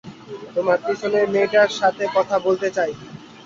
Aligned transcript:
তোমার 0.55 0.77
পিছনের 0.85 1.25
মেয়েটার 1.33 1.69
সাথে 1.79 2.03
কথা 2.15 2.35
বলতে 2.45 2.67
চাই। 2.77 2.91